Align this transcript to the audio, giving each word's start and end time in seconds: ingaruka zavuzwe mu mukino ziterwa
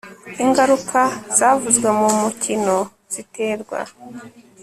ingaruka 0.43 0.99
zavuzwe 1.37 1.87
mu 1.99 2.07
mukino 2.19 2.77
ziterwa 3.13 3.79